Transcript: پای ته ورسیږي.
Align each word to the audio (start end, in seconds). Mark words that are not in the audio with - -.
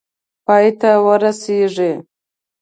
پای 0.45 0.67
ته 0.79 0.91
ورسیږي. 1.05 1.91